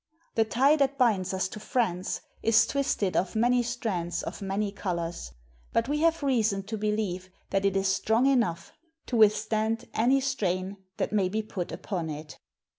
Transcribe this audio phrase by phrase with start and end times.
[0.33, 5.31] The tie that binds us to France is twisted of many strands of many colors,
[5.73, 8.73] but we have reason to believe that it is strong enough
[9.05, 12.39] to withstand any strain that may be put upon it.